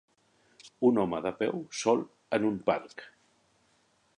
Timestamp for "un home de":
0.89-1.31